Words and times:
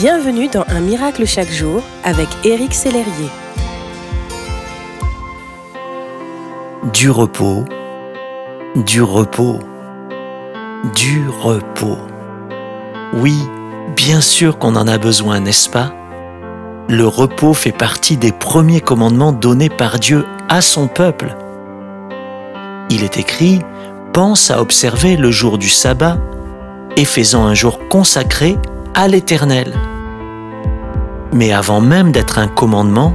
Bienvenue 0.00 0.48
dans 0.48 0.64
Un 0.68 0.80
miracle 0.80 1.26
chaque 1.26 1.50
jour 1.50 1.82
avec 2.04 2.26
Éric 2.42 2.72
Sellerier. 2.72 3.28
Du 6.94 7.10
repos, 7.10 7.66
du 8.86 9.02
repos, 9.02 9.58
du 10.96 11.28
repos. 11.28 11.98
Oui, 13.12 13.34
bien 13.94 14.22
sûr 14.22 14.56
qu'on 14.56 14.74
en 14.74 14.88
a 14.88 14.96
besoin, 14.96 15.40
n'est-ce 15.40 15.68
pas? 15.68 15.92
Le 16.88 17.06
repos 17.06 17.52
fait 17.52 17.70
partie 17.70 18.16
des 18.16 18.32
premiers 18.32 18.80
commandements 18.80 19.32
donnés 19.32 19.68
par 19.68 19.98
Dieu 19.98 20.24
à 20.48 20.62
son 20.62 20.88
peuple. 20.88 21.36
Il 22.88 23.04
est 23.04 23.18
écrit, 23.18 23.60
pense 24.14 24.50
à 24.50 24.62
observer 24.62 25.18
le 25.18 25.30
jour 25.30 25.58
du 25.58 25.68
sabbat 25.68 26.16
et 26.96 27.04
faisant 27.04 27.44
un 27.44 27.54
jour 27.54 27.78
consacré 27.90 28.56
à 28.94 29.08
l'Éternel. 29.08 29.74
Mais 31.32 31.52
avant 31.52 31.80
même 31.80 32.12
d'être 32.12 32.38
un 32.38 32.48
commandement, 32.48 33.14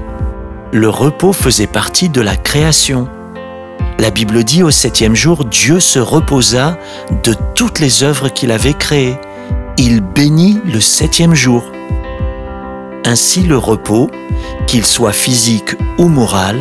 le 0.72 0.90
repos 0.90 1.34
faisait 1.34 1.68
partie 1.68 2.10
de 2.10 2.22
la 2.22 2.36
création. 2.36 3.08
La 4.00 4.10
Bible 4.10 4.44
dit 4.44 4.64
au 4.64 4.72
septième 4.72 5.16
jour, 5.16 5.46
Dieu 5.46 5.80
se 5.80 6.00
reposa 6.00 6.78
de 7.24 7.34
toutes 7.56 7.80
les 7.80 8.04
œuvres 8.04 8.30
qu'il 8.30 8.52
avait 8.52 8.74
créées. 8.74 9.18
Il 9.78 10.02
bénit 10.02 10.60
le 10.66 10.80
septième 10.80 11.34
jour. 11.34 11.64
Ainsi 13.06 13.44
le 13.44 13.58
repos, 13.58 14.10
qu'il 14.68 14.86
soit 14.86 15.14
physique 15.14 15.76
ou 15.98 16.08
moral, 16.08 16.60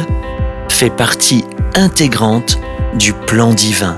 fait 0.69 0.91
partie 0.91 1.45
intégrante 1.75 2.59
du 2.95 3.13
plan 3.13 3.55
divin. 3.55 3.97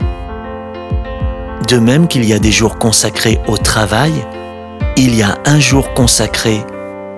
De 1.68 1.78
même 1.78 2.06
qu'il 2.06 2.24
y 2.24 2.32
a 2.32 2.38
des 2.38 2.52
jours 2.52 2.78
consacrés 2.78 3.40
au 3.48 3.56
travail, 3.56 4.12
il 4.96 5.14
y 5.14 5.22
a 5.22 5.36
un 5.44 5.60
jour 5.60 5.92
consacré 5.92 6.64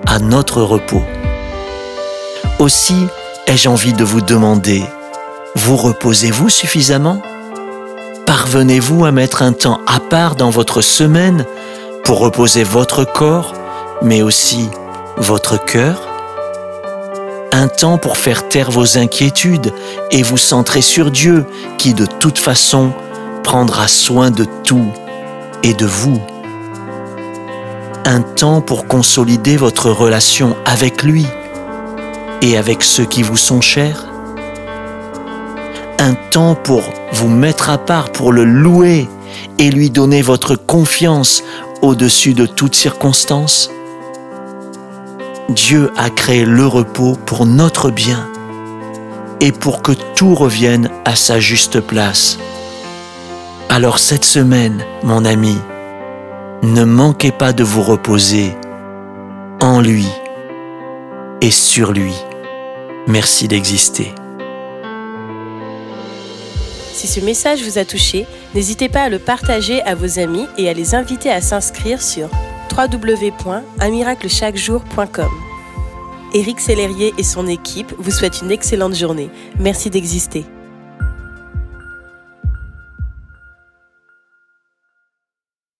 à 0.05 0.19
notre 0.19 0.61
repos. 0.61 1.01
Aussi 2.59 3.07
ai-je 3.47 3.69
envie 3.69 3.93
de 3.93 4.03
vous 4.03 4.21
demander, 4.21 4.83
vous 5.55 5.77
reposez-vous 5.77 6.49
suffisamment? 6.49 7.21
Parvenez-vous 8.25 9.05
à 9.05 9.11
mettre 9.11 9.41
un 9.41 9.53
temps 9.53 9.79
à 9.87 10.01
part 10.01 10.35
dans 10.35 10.49
votre 10.49 10.81
semaine 10.81 11.45
pour 12.03 12.19
reposer 12.19 12.63
votre 12.63 13.05
corps, 13.05 13.53
mais 14.01 14.21
aussi 14.21 14.69
votre 15.15 15.63
cœur? 15.63 16.01
Un 17.53 17.69
temps 17.69 17.97
pour 17.97 18.17
faire 18.17 18.49
taire 18.49 18.71
vos 18.71 18.97
inquiétudes 18.97 19.73
et 20.11 20.21
vous 20.21 20.37
centrer 20.37 20.81
sur 20.81 21.11
Dieu 21.11 21.45
qui 21.77 21.93
de 21.93 22.05
toute 22.05 22.37
façon 22.37 22.91
prendra 23.43 23.87
soin 23.87 24.31
de 24.31 24.45
tout 24.63 24.91
et 25.63 25.73
de 25.73 25.85
vous. 25.85 26.21
Un 28.11 28.21
temps 28.21 28.59
pour 28.59 28.87
consolider 28.87 29.55
votre 29.55 29.91
relation 29.91 30.55
avec 30.65 31.03
lui 31.03 31.27
et 32.41 32.57
avec 32.57 32.81
ceux 32.81 33.05
qui 33.05 33.21
vous 33.21 33.37
sont 33.37 33.61
chers. 33.61 34.07
Un 35.99 36.15
temps 36.15 36.55
pour 36.55 36.81
vous 37.13 37.27
mettre 37.27 37.69
à 37.69 37.77
part, 37.77 38.11
pour 38.11 38.31
le 38.31 38.45
louer 38.45 39.07
et 39.59 39.69
lui 39.69 39.91
donner 39.91 40.23
votre 40.23 40.55
confiance 40.55 41.43
au-dessus 41.83 42.33
de 42.33 42.47
toutes 42.47 42.73
circonstances. 42.73 43.69
Dieu 45.49 45.91
a 45.95 46.09
créé 46.09 46.45
le 46.45 46.65
repos 46.65 47.15
pour 47.27 47.45
notre 47.45 47.91
bien 47.91 48.27
et 49.39 49.51
pour 49.51 49.83
que 49.83 49.91
tout 50.15 50.33
revienne 50.33 50.89
à 51.05 51.15
sa 51.15 51.39
juste 51.39 51.79
place. 51.79 52.39
Alors 53.69 53.99
cette 53.99 54.25
semaine, 54.25 54.83
mon 55.03 55.25
ami, 55.25 55.59
ne 56.63 56.83
manquez 56.83 57.31
pas 57.31 57.53
de 57.53 57.63
vous 57.63 57.81
reposer 57.81 58.51
en 59.61 59.79
lui 59.79 60.09
et 61.41 61.51
sur 61.51 61.93
lui. 61.93 62.13
Merci 63.07 63.47
d'exister. 63.47 64.11
Si 66.93 67.07
ce 67.07 67.21
message 67.21 67.63
vous 67.63 67.77
a 67.77 67.85
touché, 67.85 68.27
n'hésitez 68.53 68.89
pas 68.89 69.03
à 69.03 69.09
le 69.09 69.19
partager 69.19 69.81
à 69.83 69.95
vos 69.95 70.19
amis 70.19 70.47
et 70.57 70.67
à 70.67 70.73
les 70.73 70.95
inviter 70.95 71.31
à 71.31 71.39
s'inscrire 71.39 72.01
sur 72.01 72.27
www.unmiraclechaquejour.com. 72.77 75.29
Éric 76.33 76.59
Sellerier 76.59 77.13
et 77.17 77.23
son 77.23 77.47
équipe 77.47 77.93
vous 77.97 78.11
souhaitent 78.11 78.41
une 78.41 78.51
excellente 78.51 78.95
journée. 78.95 79.29
Merci 79.59 79.89
d'exister. 79.89 80.43